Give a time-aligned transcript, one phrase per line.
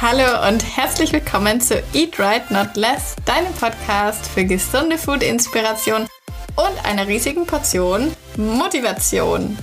[0.00, 6.06] Hallo und herzlich willkommen zu Eat Right Not Less, deinem Podcast für gesunde Food-Inspiration
[6.54, 9.58] und einer riesigen Portion Motivation.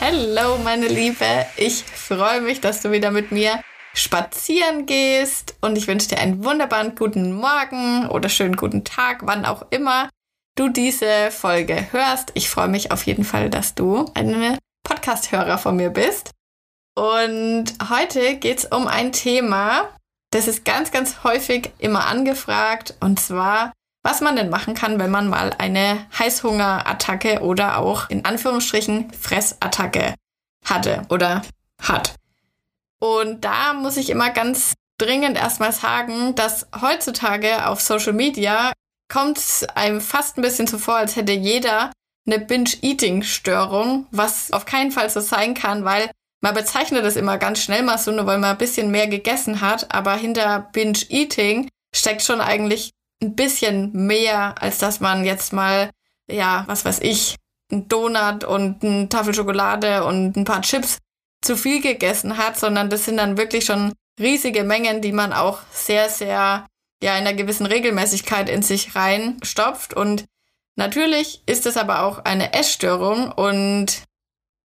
[0.00, 3.60] Hallo meine Liebe, ich freue mich, dass du wieder mit mir
[3.92, 9.44] spazieren gehst und ich wünsche dir einen wunderbaren guten Morgen oder schönen guten Tag, wann
[9.44, 10.08] auch immer
[10.56, 12.30] du diese Folge hörst.
[12.32, 16.30] Ich freue mich auf jeden Fall, dass du ein Podcast-Hörer von mir bist.
[16.94, 19.88] Und heute geht es um ein Thema,
[20.30, 22.94] das ist ganz, ganz häufig immer angefragt.
[23.00, 28.24] Und zwar, was man denn machen kann, wenn man mal eine Heißhungerattacke oder auch in
[28.24, 30.14] Anführungsstrichen Fressattacke
[30.64, 31.42] hatte oder
[31.82, 32.14] hat.
[33.00, 38.72] Und da muss ich immer ganz dringend erstmal sagen, dass heutzutage auf Social Media
[39.10, 41.90] kommt es einem fast ein bisschen zuvor, als hätte jeder
[42.26, 47.62] eine Binge-Eating-Störung, was auf keinen Fall so sein kann, weil man bezeichnet das immer ganz
[47.62, 52.22] schnell mal so, nur weil man ein bisschen mehr gegessen hat, aber hinter Binge-Eating steckt
[52.22, 55.90] schon eigentlich ein bisschen mehr, als dass man jetzt mal,
[56.30, 57.36] ja, was weiß ich,
[57.70, 60.98] ein Donut und eine Tafel Schokolade und ein paar Chips
[61.42, 65.60] zu viel gegessen hat, sondern das sind dann wirklich schon riesige Mengen, die man auch
[65.72, 66.66] sehr, sehr,
[67.02, 69.94] ja, in einer gewissen Regelmäßigkeit in sich reinstopft.
[69.94, 70.24] Und
[70.76, 74.04] natürlich ist es aber auch eine Essstörung und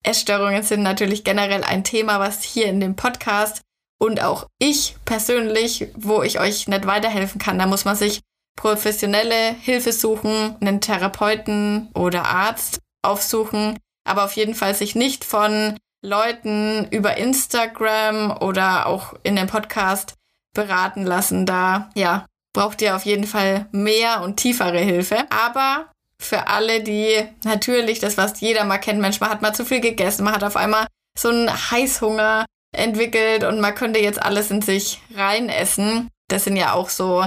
[0.02, 3.60] Essstörungen sind natürlich generell ein Thema, was hier in dem Podcast
[3.98, 8.20] und auch ich persönlich, wo ich euch nicht weiterhelfen kann, da muss man sich
[8.56, 15.78] professionelle Hilfe suchen, einen Therapeuten oder Arzt aufsuchen, aber auf jeden Fall sich nicht von
[16.02, 20.14] Leuten über Instagram oder auch in dem Podcast
[20.54, 21.46] beraten lassen.
[21.46, 25.30] Da, ja, braucht ihr auf jeden Fall mehr und tiefere Hilfe.
[25.30, 25.90] Aber
[26.20, 29.80] für alle, die natürlich das, was jeder mal kennt, Mensch, man hat mal zu viel
[29.80, 30.86] gegessen, man hat auf einmal
[31.18, 32.44] so einen Heißhunger
[32.76, 36.08] entwickelt und man könnte jetzt alles in sich reinessen.
[36.28, 37.26] Das sind ja auch so,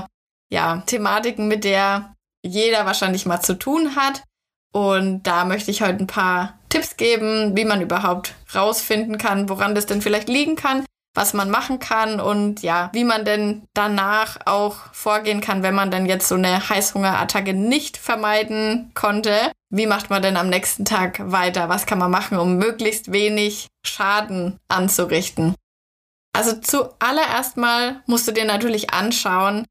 [0.51, 2.13] ja, Thematiken, mit der
[2.45, 4.23] jeder wahrscheinlich mal zu tun hat.
[4.73, 9.75] Und da möchte ich heute ein paar Tipps geben, wie man überhaupt rausfinden kann, woran
[9.75, 14.39] das denn vielleicht liegen kann was man machen kann und ja, wie man denn danach
[14.45, 19.51] auch vorgehen kann, wenn man dann jetzt so eine Heißhungerattacke nicht vermeiden konnte.
[19.69, 21.69] Wie macht man denn am nächsten Tag weiter?
[21.69, 25.55] Was kann man machen, um möglichst wenig Schaden anzurichten?
[26.35, 29.65] Also zuallererst mal musst du dir natürlich anschauen,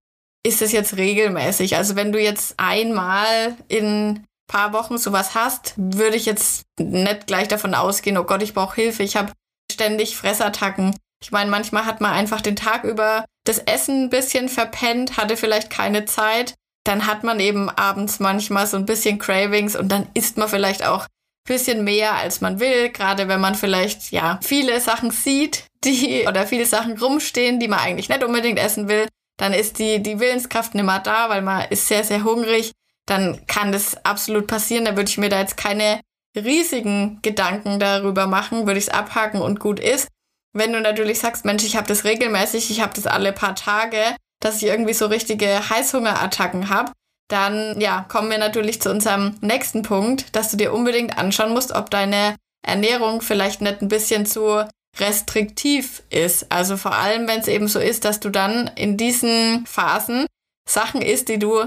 [0.45, 1.77] ist es jetzt regelmäßig?
[1.77, 7.49] Also wenn du jetzt einmal in paar Wochen sowas hast, würde ich jetzt nicht gleich
[7.49, 9.33] davon ausgehen, oh Gott, ich brauche Hilfe, ich habe
[9.71, 10.95] ständig Fressattacken.
[11.23, 15.37] Ich meine, manchmal hat man einfach den Tag über das Essen ein bisschen verpennt, hatte
[15.37, 16.55] vielleicht keine Zeit.
[16.85, 20.85] Dann hat man eben abends manchmal so ein bisschen Cravings und dann isst man vielleicht
[20.85, 21.09] auch ein
[21.47, 22.91] bisschen mehr, als man will.
[22.91, 27.79] Gerade wenn man vielleicht, ja, viele Sachen sieht, die oder viele Sachen rumstehen, die man
[27.79, 29.07] eigentlich nicht unbedingt essen will.
[29.39, 32.73] Dann ist die, die Willenskraft nicht mehr da, weil man ist sehr, sehr hungrig.
[33.07, 34.85] Dann kann das absolut passieren.
[34.85, 36.01] Da würde ich mir da jetzt keine
[36.37, 40.09] riesigen Gedanken darüber machen, würde ich es abhaken und gut ist.
[40.53, 44.17] Wenn du natürlich sagst, Mensch, ich habe das regelmäßig, ich habe das alle paar Tage,
[44.41, 46.93] dass ich irgendwie so richtige Heißhungerattacken habe,
[47.29, 51.73] dann ja, kommen wir natürlich zu unserem nächsten Punkt, dass du dir unbedingt anschauen musst,
[51.73, 52.37] ob deine
[52.67, 54.67] Ernährung vielleicht nicht ein bisschen zu
[54.99, 56.53] restriktiv ist.
[56.53, 60.27] Also vor allem, wenn es eben so ist, dass du dann in diesen Phasen
[60.69, 61.65] Sachen isst, die du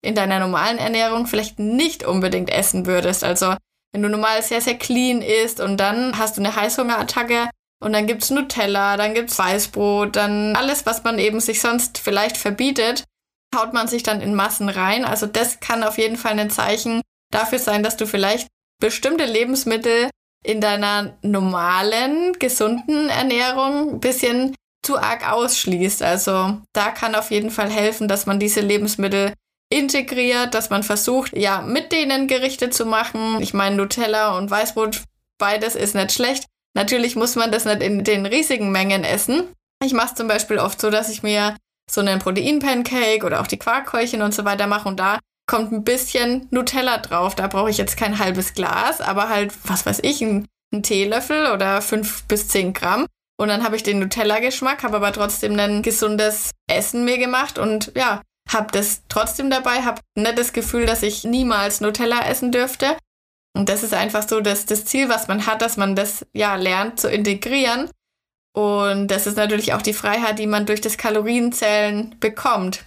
[0.00, 3.24] in deiner normalen Ernährung vielleicht nicht unbedingt essen würdest.
[3.24, 3.56] Also
[3.92, 7.50] wenn du normal sehr, sehr clean isst und dann hast du eine Heißhungerattacke,
[7.80, 12.36] und dann gibt's Nutella, dann gibt's Weißbrot, dann alles, was man eben sich sonst vielleicht
[12.36, 13.04] verbietet,
[13.54, 15.04] haut man sich dann in Massen rein.
[15.04, 18.48] Also das kann auf jeden Fall ein Zeichen dafür sein, dass du vielleicht
[18.80, 20.10] bestimmte Lebensmittel
[20.44, 26.02] in deiner normalen, gesunden Ernährung ein bisschen zu arg ausschließt.
[26.02, 29.34] Also da kann auf jeden Fall helfen, dass man diese Lebensmittel
[29.70, 33.40] integriert, dass man versucht, ja, mit denen Gerichte zu machen.
[33.40, 35.02] Ich meine, Nutella und Weißbrot,
[35.38, 36.46] beides ist nicht schlecht,
[36.78, 39.52] Natürlich muss man das nicht in den riesigen Mengen essen.
[39.84, 41.56] Ich mache es zum Beispiel oft so, dass ich mir
[41.90, 45.18] so einen Protein-Pancake oder auch die Quarkkeulchen und so weiter mache und da
[45.50, 47.34] kommt ein bisschen Nutella drauf.
[47.34, 51.50] Da brauche ich jetzt kein halbes Glas, aber halt, was weiß ich, einen, einen Teelöffel
[51.50, 53.06] oder fünf bis zehn Gramm.
[53.40, 57.90] Und dann habe ich den Nutella-Geschmack, habe aber trotzdem ein gesundes Essen mir gemacht und
[57.96, 62.96] ja, habe das trotzdem dabei, habe nicht das Gefühl, dass ich niemals Nutella essen dürfte.
[63.58, 66.54] Und das ist einfach so dass das Ziel, was man hat, dass man das ja
[66.54, 67.90] lernt zu integrieren.
[68.54, 72.84] Und das ist natürlich auch die Freiheit, die man durch das Kalorienzählen bekommt.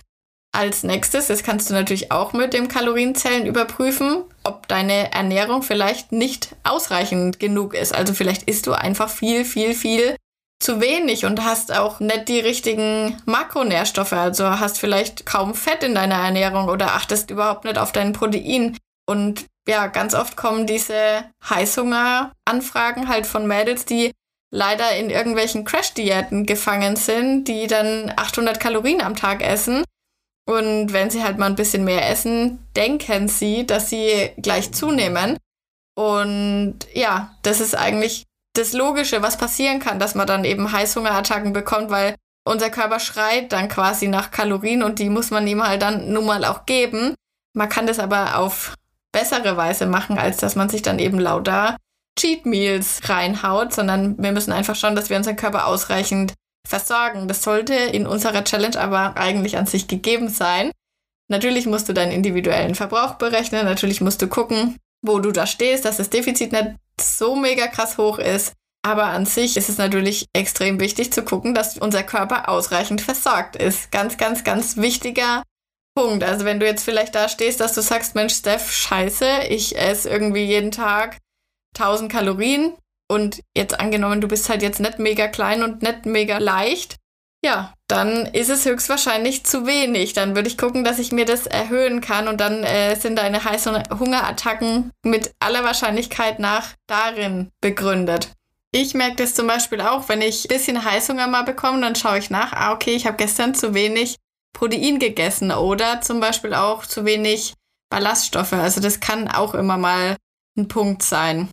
[0.54, 6.14] Als nächstes, das kannst du natürlich auch mit dem Kalorienzählen überprüfen, ob deine Ernährung vielleicht
[6.14, 7.94] nicht ausreichend genug ist.
[7.94, 10.16] Also vielleicht isst du einfach viel, viel, viel
[10.62, 15.96] zu wenig und hast auch nicht die richtigen Makronährstoffe, also hast vielleicht kaum Fett in
[15.96, 18.78] deiner Ernährung oder achtest überhaupt nicht auf dein Protein.
[19.08, 24.12] Und ja, ganz oft kommen diese Heißhunger-Anfragen halt von Mädels, die
[24.54, 29.84] leider in irgendwelchen Crash-Diäten gefangen sind, die dann 800 Kalorien am Tag essen.
[30.48, 35.38] Und wenn sie halt mal ein bisschen mehr essen, denken sie, dass sie gleich zunehmen.
[35.96, 38.24] Und ja, das ist eigentlich
[38.54, 43.52] das Logische, was passieren kann, dass man dann eben Heißhungerattacken bekommt, weil unser Körper schreit
[43.52, 47.16] dann quasi nach Kalorien und die muss man ihm halt dann nun mal auch geben.
[47.54, 48.74] Man kann das aber auf
[49.12, 51.78] bessere Weise machen, als dass man sich dann eben lauter
[52.20, 56.34] Cheat Meals reinhaut, sondern wir müssen einfach schauen, dass wir unseren Körper ausreichend
[56.68, 57.28] versorgen.
[57.28, 60.72] Das sollte in unserer Challenge aber eigentlich an sich gegeben sein.
[61.30, 65.86] Natürlich musst du deinen individuellen Verbrauch berechnen, natürlich musst du gucken, wo du da stehst,
[65.86, 68.54] dass das Defizit nicht so mega krass hoch ist.
[68.84, 73.56] Aber an sich ist es natürlich extrem wichtig zu gucken, dass unser Körper ausreichend versorgt
[73.56, 73.92] ist.
[73.92, 75.44] Ganz, ganz, ganz wichtiger
[75.96, 76.24] Punkt.
[76.24, 80.10] Also wenn du jetzt vielleicht da stehst, dass du sagst, Mensch, Steph, scheiße, ich esse
[80.10, 81.18] irgendwie jeden Tag
[81.78, 82.74] 1000 Kalorien
[83.10, 86.98] und jetzt angenommen, du bist halt jetzt nicht mega klein und nicht mega leicht,
[87.44, 90.14] ja, dann ist es höchstwahrscheinlich zu wenig.
[90.14, 93.44] Dann würde ich gucken, dass ich mir das erhöhen kann und dann äh, sind deine
[93.44, 98.30] Heißhungerattacken mit aller Wahrscheinlichkeit nach darin begründet.
[98.72, 102.20] Ich merke das zum Beispiel auch, wenn ich ein bisschen Heißhunger mal bekomme, dann schaue
[102.20, 104.18] ich nach, ah, okay, ich habe gestern zu wenig
[104.54, 107.54] Protein gegessen oder zum Beispiel auch zu wenig
[107.90, 108.54] Ballaststoffe.
[108.54, 110.18] Also das kann auch immer mal
[110.58, 111.50] ein Punkt sein.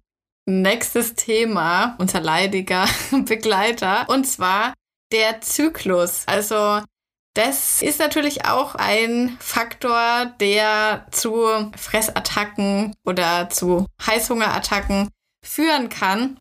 [0.46, 2.86] Nächstes Thema, unser leidiger
[3.24, 4.72] Begleiter, und zwar
[5.12, 6.24] der Zyklus.
[6.26, 6.80] Also
[7.34, 15.08] das ist natürlich auch ein Faktor, der zu Fressattacken oder zu Heißhungerattacken
[15.44, 16.38] führen kann,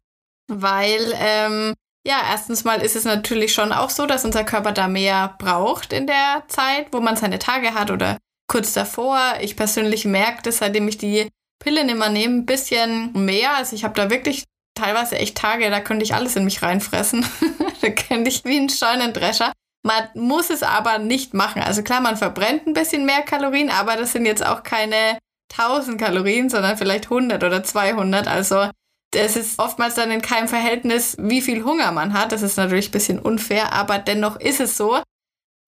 [0.47, 1.73] weil ähm,
[2.07, 5.91] ja, erstens mal ist es natürlich schon auch so, dass unser Körper da mehr braucht
[5.91, 8.17] in der Zeit, wo man seine Tage hat oder
[8.49, 9.19] kurz davor.
[9.41, 11.27] Ich persönlich merke das, seitdem ich die
[11.61, 13.57] Pille nicht mehr nehme, ein bisschen mehr.
[13.57, 17.25] Also ich habe da wirklich teilweise echt Tage, da könnte ich alles in mich reinfressen.
[17.81, 19.51] da könnte ich wie ein Scheunendrescher.
[19.83, 21.61] Man muss es aber nicht machen.
[21.61, 25.17] Also klar, man verbrennt ein bisschen mehr Kalorien, aber das sind jetzt auch keine
[25.57, 28.29] 1000 Kalorien, sondern vielleicht 100 oder 200.
[28.29, 28.69] Also
[29.15, 32.31] es ist oftmals dann in keinem Verhältnis, wie viel Hunger man hat.
[32.31, 35.01] Das ist natürlich ein bisschen unfair, aber dennoch ist es so.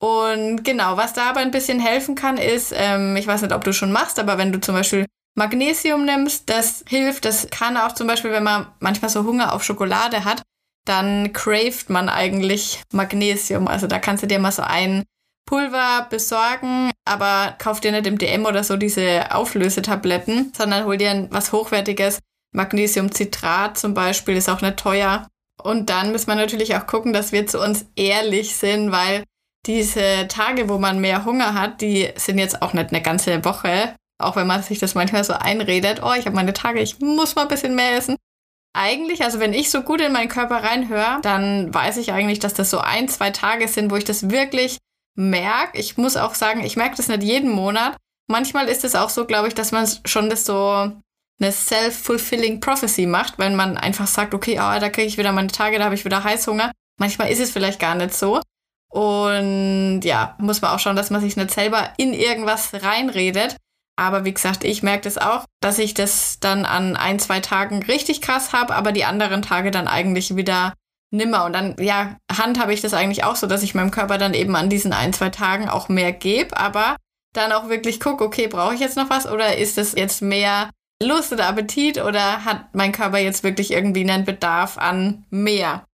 [0.01, 3.63] Und genau, was da aber ein bisschen helfen kann, ist, ähm, ich weiß nicht, ob
[3.63, 5.05] du schon machst, aber wenn du zum Beispiel
[5.35, 7.25] Magnesium nimmst, das hilft.
[7.25, 10.41] Das kann auch zum Beispiel, wenn man manchmal so Hunger auf Schokolade hat,
[10.85, 13.67] dann craved man eigentlich Magnesium.
[13.67, 15.03] Also da kannst du dir mal so ein
[15.45, 21.27] Pulver besorgen, aber kauf dir nicht im DM oder so diese Auflösetabletten, sondern hol dir
[21.31, 22.19] was Hochwertiges
[22.51, 25.27] Magnesiumcitrat zum Beispiel ist auch nicht teuer.
[25.61, 29.23] Und dann muss man natürlich auch gucken, dass wir zu uns ehrlich sind, weil
[29.65, 33.95] diese Tage, wo man mehr Hunger hat, die sind jetzt auch nicht eine ganze Woche.
[34.17, 37.35] Auch wenn man sich das manchmal so einredet, oh, ich habe meine Tage, ich muss
[37.35, 38.15] mal ein bisschen mehr essen.
[38.73, 42.53] Eigentlich, also wenn ich so gut in meinen Körper reinhöre, dann weiß ich eigentlich, dass
[42.53, 44.77] das so ein, zwei Tage sind, wo ich das wirklich
[45.15, 45.77] merke.
[45.77, 47.97] Ich muss auch sagen, ich merke das nicht jeden Monat.
[48.27, 50.91] Manchmal ist es auch so, glaube ich, dass man schon das so
[51.39, 55.47] eine self-fulfilling prophecy macht, wenn man einfach sagt, okay, oh, da kriege ich wieder meine
[55.47, 56.71] Tage, da habe ich wieder Heißhunger.
[56.99, 58.41] Manchmal ist es vielleicht gar nicht so.
[58.91, 63.55] Und ja, muss man auch schauen, dass man sich nicht selber in irgendwas reinredet.
[63.95, 67.83] Aber wie gesagt, ich merke das auch, dass ich das dann an ein, zwei Tagen
[67.83, 70.73] richtig krass habe, aber die anderen Tage dann eigentlich wieder
[71.11, 71.45] nimmer.
[71.45, 74.55] Und dann, ja, handhabe ich das eigentlich auch so, dass ich meinem Körper dann eben
[74.55, 76.95] an diesen ein, zwei Tagen auch mehr gebe, aber
[77.33, 80.69] dann auch wirklich gucke, okay, brauche ich jetzt noch was oder ist es jetzt mehr
[81.01, 85.85] Lust oder Appetit oder hat mein Körper jetzt wirklich irgendwie einen Bedarf an mehr?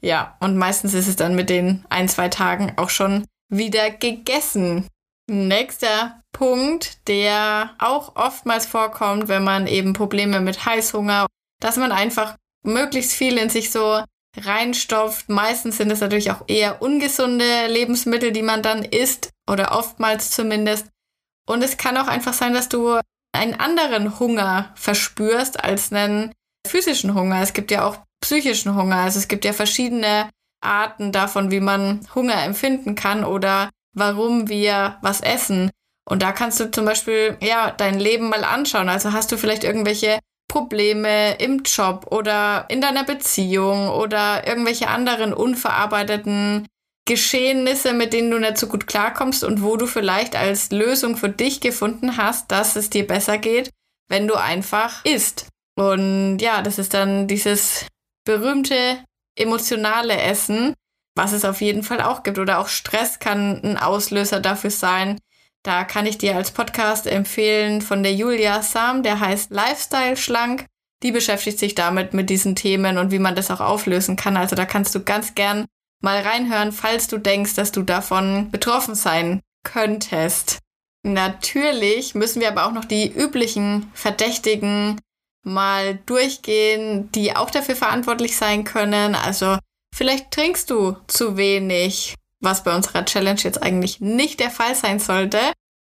[0.00, 4.88] Ja, und meistens ist es dann mit den ein, zwei Tagen auch schon wieder gegessen.
[5.28, 11.26] Nächster Punkt, der auch oftmals vorkommt, wenn man eben Probleme mit Heißhunger,
[11.60, 14.02] dass man einfach möglichst viel in sich so
[14.36, 15.28] reinstopft.
[15.28, 20.88] Meistens sind es natürlich auch eher ungesunde Lebensmittel, die man dann isst oder oftmals zumindest.
[21.46, 23.00] Und es kann auch einfach sein, dass du
[23.36, 26.32] einen anderen Hunger verspürst als einen
[26.66, 27.42] physischen Hunger.
[27.42, 28.96] Es gibt ja auch psychischen Hunger.
[28.96, 30.28] Also es gibt ja verschiedene
[30.60, 35.70] Arten davon, wie man Hunger empfinden kann oder warum wir was essen.
[36.08, 38.88] Und da kannst du zum Beispiel, ja, dein Leben mal anschauen.
[38.88, 45.32] Also hast du vielleicht irgendwelche Probleme im Job oder in deiner Beziehung oder irgendwelche anderen
[45.32, 46.66] unverarbeiteten
[47.06, 51.28] Geschehnisse, mit denen du nicht so gut klarkommst und wo du vielleicht als Lösung für
[51.28, 53.70] dich gefunden hast, dass es dir besser geht,
[54.08, 55.46] wenn du einfach isst.
[55.78, 57.86] Und ja, das ist dann dieses
[58.24, 58.98] berühmte
[59.38, 60.74] emotionale Essen,
[61.14, 62.38] was es auf jeden Fall auch gibt.
[62.38, 65.18] Oder auch Stress kann ein Auslöser dafür sein.
[65.62, 70.66] Da kann ich dir als Podcast empfehlen von der Julia Sam, der heißt Lifestyle Schlank.
[71.02, 74.36] Die beschäftigt sich damit mit diesen Themen und wie man das auch auflösen kann.
[74.36, 75.66] Also da kannst du ganz gern
[76.06, 80.60] mal reinhören, falls du denkst, dass du davon betroffen sein könntest.
[81.02, 85.00] Natürlich müssen wir aber auch noch die üblichen Verdächtigen
[85.42, 89.16] mal durchgehen, die auch dafür verantwortlich sein können.
[89.16, 89.58] Also
[89.92, 95.00] vielleicht trinkst du zu wenig, was bei unserer Challenge jetzt eigentlich nicht der Fall sein
[95.00, 95.40] sollte.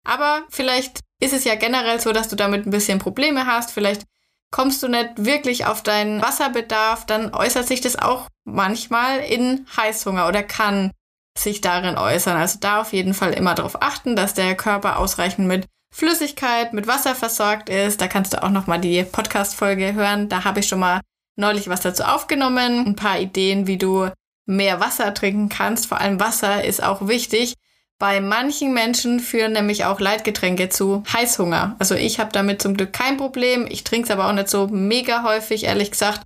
[0.07, 3.71] Aber vielleicht ist es ja generell so, dass du damit ein bisschen Probleme hast.
[3.71, 4.03] Vielleicht
[4.53, 10.27] kommst du nicht wirklich auf deinen Wasserbedarf, dann äußert sich das auch manchmal in Heißhunger
[10.27, 10.91] oder kann
[11.36, 12.38] sich darin äußern.
[12.38, 16.86] Also da auf jeden Fall immer darauf achten, dass der Körper ausreichend mit Flüssigkeit, mit
[16.86, 18.00] Wasser versorgt ist.
[18.00, 20.29] Da kannst du auch noch mal die Podcast-Folge hören.
[20.29, 21.01] Da habe ich schon mal
[21.36, 22.86] neulich was dazu aufgenommen.
[22.86, 24.12] Ein paar Ideen, wie du
[24.45, 25.88] mehr Wasser trinken kannst.
[25.88, 27.55] Vor allem Wasser ist auch wichtig.
[28.03, 31.77] Bei manchen Menschen führen nämlich auch Leitgetränke zu Heißhunger.
[31.79, 33.65] Also ich habe damit zum Glück kein Problem.
[33.69, 36.24] Ich trinke es aber auch nicht so mega häufig, ehrlich gesagt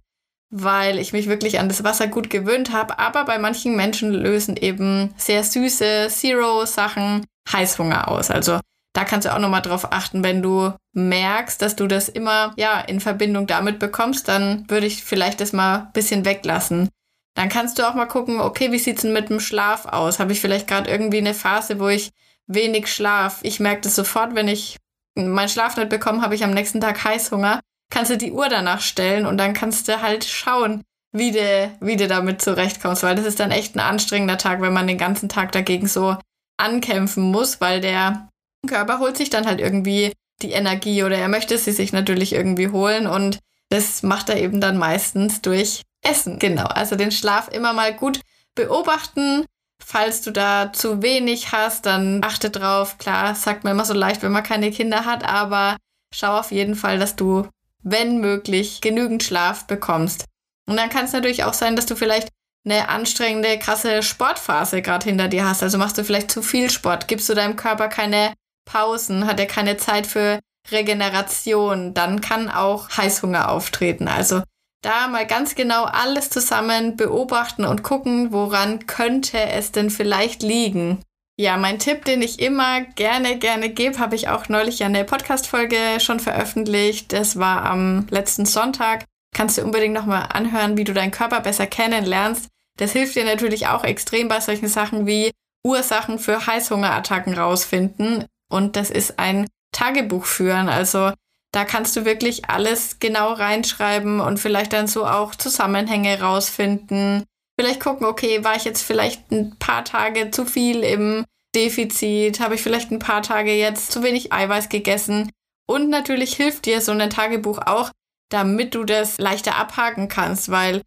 [0.50, 2.98] weil ich mich wirklich an das Wasser gut gewöhnt habe.
[2.98, 8.32] Aber bei manchen Menschen lösen eben sehr süße Zero-Sachen Heißhunger aus.
[8.32, 8.60] Also
[8.94, 12.80] da kannst du auch nochmal drauf achten, wenn du merkst, dass du das immer ja
[12.80, 16.90] in Verbindung damit bekommst, dann würde ich vielleicht das mal ein bisschen weglassen.
[17.38, 20.20] Dann kannst du auch mal gucken, okay, wie sieht's denn mit dem Schlaf aus?
[20.20, 22.10] Habe ich vielleicht gerade irgendwie eine Phase, wo ich
[22.48, 23.40] wenig schlaf?
[23.44, 24.78] Ich merke das sofort, wenn ich
[25.14, 28.82] meinen Schlaf nicht bekomme, habe ich am nächsten Tag Heißhunger kannst du die Uhr danach
[28.82, 33.26] stellen und dann kannst du halt schauen, wie du, wie du damit zurechtkommst, weil das
[33.26, 36.18] ist dann echt ein anstrengender Tag, wenn man den ganzen Tag dagegen so
[36.58, 38.30] ankämpfen muss, weil der
[38.68, 42.70] Körper holt sich dann halt irgendwie die Energie oder er möchte sie sich natürlich irgendwie
[42.70, 43.40] holen und
[43.70, 46.40] das macht er eben dann meistens durch Essen.
[46.40, 48.22] Genau, also den Schlaf immer mal gut
[48.56, 49.46] beobachten.
[49.84, 52.98] Falls du da zu wenig hast, dann achte drauf.
[52.98, 55.78] Klar, sagt man immer so leicht, wenn man keine Kinder hat, aber
[56.14, 57.48] schau auf jeden Fall, dass du
[57.84, 60.26] wenn möglich, genügend Schlaf bekommst.
[60.68, 62.30] Und dann kann es natürlich auch sein, dass du vielleicht
[62.66, 65.64] eine anstrengende, krasse Sportphase gerade hinter dir hast.
[65.64, 68.34] Also machst du vielleicht zu viel Sport, gibst du deinem Körper keine
[68.66, 74.10] Pausen, hat er keine Zeit für Regeneration, dann kann auch Heißhunger auftreten.
[74.10, 74.44] Also
[74.82, 81.02] da mal ganz genau alles zusammen beobachten und gucken, woran könnte es denn vielleicht liegen.
[81.40, 84.94] Ja, mein Tipp, den ich immer gerne, gerne gebe, habe ich auch neulich ja in
[84.94, 87.14] der Podcast-Folge schon veröffentlicht.
[87.14, 89.06] Das war am letzten Sonntag.
[89.36, 92.48] Kannst du unbedingt nochmal anhören, wie du deinen Körper besser kennenlernst.
[92.80, 95.32] Das hilft dir natürlich auch extrem bei solchen Sachen wie
[95.64, 98.26] Ursachen für Heißhungerattacken rausfinden.
[98.50, 100.70] Und das ist ein Tagebuch führen.
[100.70, 101.12] Also
[101.58, 107.24] da kannst du wirklich alles genau reinschreiben und vielleicht dann so auch Zusammenhänge rausfinden
[107.60, 112.40] Vielleicht gucken, okay, war ich jetzt vielleicht ein paar Tage zu viel im Defizit?
[112.40, 115.32] Habe ich vielleicht ein paar Tage jetzt zu wenig Eiweiß gegessen?
[115.68, 117.92] Und natürlich hilft dir so ein Tagebuch auch,
[118.30, 120.84] damit du das leichter abhaken kannst, weil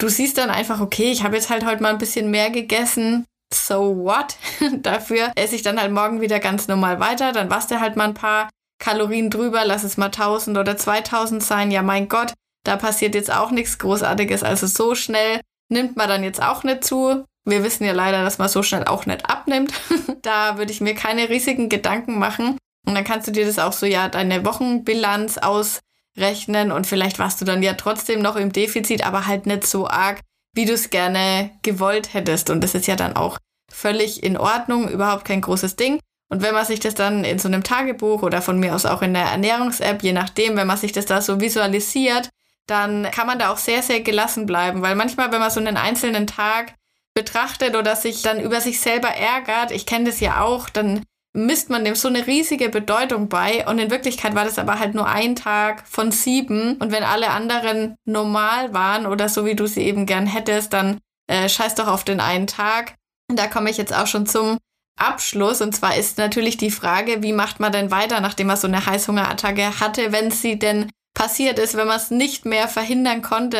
[0.00, 3.26] du siehst dann einfach, okay, ich habe jetzt halt heute mal ein bisschen mehr gegessen.
[3.52, 4.36] So what?
[4.78, 7.32] Dafür esse ich dann halt morgen wieder ganz normal weiter.
[7.32, 11.42] Dann warst du halt mal ein paar Kalorien drüber, lass es mal 1000 oder 2000
[11.42, 11.70] sein.
[11.70, 12.32] Ja, mein Gott,
[12.64, 14.42] da passiert jetzt auch nichts Großartiges.
[14.42, 17.24] Also so schnell nimmt man dann jetzt auch nicht zu.
[17.46, 19.72] Wir wissen ja leider, dass man so schnell auch nicht abnimmt.
[20.22, 22.58] da würde ich mir keine riesigen Gedanken machen.
[22.86, 27.40] Und dann kannst du dir das auch so, ja, deine Wochenbilanz ausrechnen und vielleicht warst
[27.40, 30.20] du dann ja trotzdem noch im Defizit, aber halt nicht so arg,
[30.54, 32.50] wie du es gerne gewollt hättest.
[32.50, 33.38] Und das ist ja dann auch
[33.72, 35.98] völlig in Ordnung, überhaupt kein großes Ding.
[36.34, 39.02] Und wenn man sich das dann in so einem Tagebuch oder von mir aus auch
[39.02, 42.28] in der Ernährungs-App, je nachdem, wenn man sich das da so visualisiert,
[42.66, 44.82] dann kann man da auch sehr, sehr gelassen bleiben.
[44.82, 46.74] Weil manchmal, wenn man so einen einzelnen Tag
[47.14, 51.70] betrachtet oder sich dann über sich selber ärgert, ich kenne das ja auch, dann misst
[51.70, 53.64] man dem so eine riesige Bedeutung bei.
[53.68, 56.78] Und in Wirklichkeit war das aber halt nur ein Tag von sieben.
[56.78, 60.98] Und wenn alle anderen normal waren oder so, wie du sie eben gern hättest, dann
[61.28, 62.96] äh, scheiß doch auf den einen Tag.
[63.30, 64.58] Und da komme ich jetzt auch schon zum
[64.96, 65.60] Abschluss.
[65.60, 68.84] Und zwar ist natürlich die Frage, wie macht man denn weiter, nachdem man so eine
[68.84, 73.58] Heißhungerattacke hatte, wenn sie denn passiert ist, wenn man es nicht mehr verhindern konnte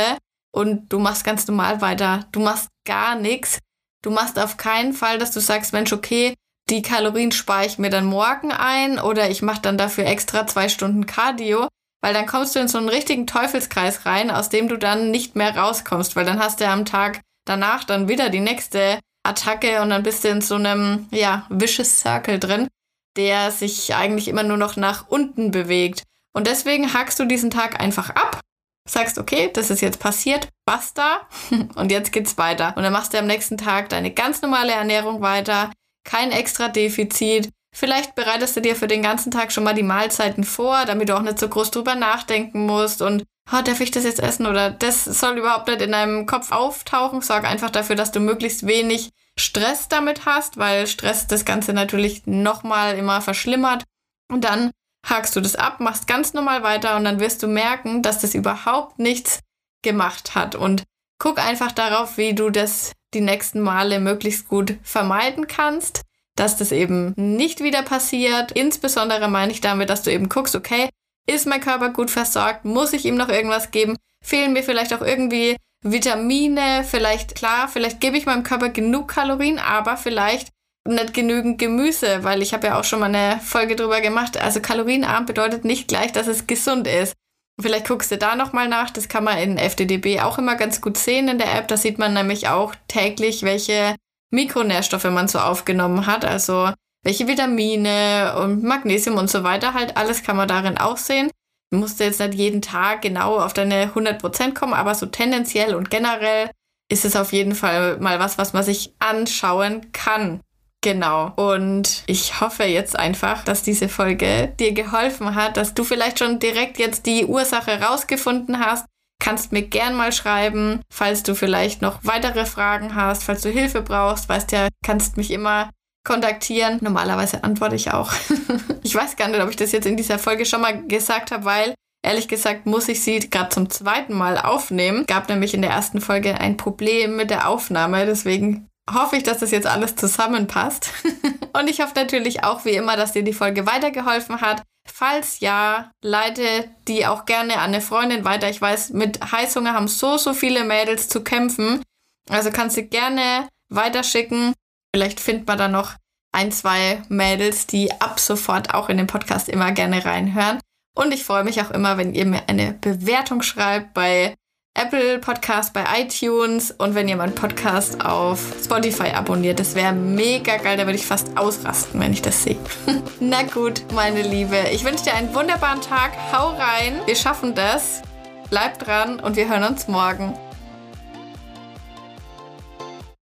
[0.53, 2.27] und du machst ganz normal weiter.
[2.33, 3.59] Du machst gar nichts.
[4.03, 6.35] Du machst auf keinen Fall, dass du sagst, Mensch, okay,
[6.71, 10.69] die Kalorien spare ich mir dann morgen ein oder ich mache dann dafür extra zwei
[10.69, 11.69] Stunden Cardio,
[12.03, 15.37] weil dann kommst du in so einen richtigen Teufelskreis rein, aus dem du dann nicht
[15.37, 19.91] mehr rauskommst, weil dann hast du am Tag danach dann wieder die nächste Attacke und
[19.91, 22.69] dann bist du in so einem, ja, vicious Circle drin,
[23.17, 26.03] der sich eigentlich immer nur noch nach unten bewegt.
[26.33, 28.41] Und deswegen hackst du diesen Tag einfach ab
[28.89, 31.27] sagst, okay, das ist jetzt passiert, basta
[31.75, 32.75] und jetzt geht's weiter.
[32.77, 35.73] Und dann machst du am nächsten Tag deine ganz normale Ernährung weiter,
[36.05, 37.49] kein extra Defizit.
[37.75, 41.17] Vielleicht bereitest du dir für den ganzen Tag schon mal die Mahlzeiten vor, damit du
[41.17, 44.71] auch nicht so groß drüber nachdenken musst und oh, darf ich das jetzt essen oder
[44.71, 47.21] das soll überhaupt nicht in deinem Kopf auftauchen.
[47.21, 52.27] Sorg einfach dafür, dass du möglichst wenig Stress damit hast, weil Stress das Ganze natürlich
[52.27, 53.85] nochmal immer verschlimmert.
[54.31, 54.71] Und dann
[55.07, 58.35] hakst du das ab, machst ganz normal weiter und dann wirst du merken, dass das
[58.35, 59.41] überhaupt nichts
[59.83, 60.55] gemacht hat.
[60.55, 60.85] Und
[61.19, 66.03] guck einfach darauf, wie du das die nächsten Male möglichst gut vermeiden kannst,
[66.37, 68.53] dass das eben nicht wieder passiert.
[68.53, 70.89] Insbesondere meine ich damit, dass du eben guckst, okay,
[71.27, 72.65] ist mein Körper gut versorgt?
[72.65, 73.97] Muss ich ihm noch irgendwas geben?
[74.23, 76.85] Fehlen mir vielleicht auch irgendwie Vitamine?
[76.85, 80.49] Vielleicht, klar, vielleicht gebe ich meinem Körper genug Kalorien, aber vielleicht
[80.87, 84.37] nicht genügend Gemüse, weil ich habe ja auch schon mal eine Folge drüber gemacht.
[84.37, 87.15] Also kalorienarm bedeutet nicht gleich, dass es gesund ist.
[87.61, 88.91] Vielleicht guckst du da nochmal nach.
[88.91, 91.69] Das kann man in FDDB auch immer ganz gut sehen in der App.
[91.69, 93.95] Da sieht man nämlich auch täglich, welche
[94.31, 96.25] Mikronährstoffe man so aufgenommen hat.
[96.25, 96.71] Also
[97.05, 99.97] welche Vitamine und Magnesium und so weiter halt.
[99.97, 101.31] Alles kann man darin auch sehen.
[101.71, 105.91] Du musst jetzt nicht jeden Tag genau auf deine 100% kommen, aber so tendenziell und
[105.91, 106.51] generell
[106.91, 110.41] ist es auf jeden Fall mal was, was man sich anschauen kann.
[110.83, 111.33] Genau.
[111.37, 116.39] Und ich hoffe jetzt einfach, dass diese Folge dir geholfen hat, dass du vielleicht schon
[116.39, 118.85] direkt jetzt die Ursache rausgefunden hast.
[119.19, 123.81] Kannst mir gern mal schreiben, falls du vielleicht noch weitere Fragen hast, falls du Hilfe
[123.81, 125.71] brauchst, weißt ja, kannst mich immer
[126.05, 126.79] kontaktieren.
[126.81, 128.13] Normalerweise antworte ich auch.
[128.83, 131.45] ich weiß gar nicht, ob ich das jetzt in dieser Folge schon mal gesagt habe,
[131.45, 135.07] weil ehrlich gesagt muss ich sie gerade zum zweiten Mal aufnehmen.
[135.07, 139.39] Gab nämlich in der ersten Folge ein Problem mit der Aufnahme, deswegen hoffe ich, dass
[139.39, 140.93] das jetzt alles zusammenpasst.
[141.53, 144.63] Und ich hoffe natürlich auch wie immer, dass dir die Folge weitergeholfen hat.
[144.87, 148.51] Falls ja, leite die auch gerne an eine Freundin weiter.
[148.51, 151.83] Ich weiß, mit Heißhunger haben so, so viele Mädels zu kämpfen.
[152.29, 154.53] Also kannst du gerne weiterschicken.
[154.95, 155.95] Vielleicht findet man da noch
[156.31, 160.61] ein, zwei Mädels, die ab sofort auch in den Podcast immer gerne reinhören.
[160.95, 164.37] Und ich freue mich auch immer, wenn ihr mir eine Bewertung schreibt bei
[164.79, 169.59] Apple Podcast bei iTunes und wenn ihr meinen Podcast auf Spotify abonniert.
[169.59, 172.59] Das wäre mega geil, da würde ich fast ausrasten, wenn ich das sehe.
[173.19, 176.13] Na gut, meine Liebe, ich wünsche dir einen wunderbaren Tag.
[176.33, 178.01] Hau rein, wir schaffen das.
[178.49, 180.39] Bleib dran und wir hören uns morgen.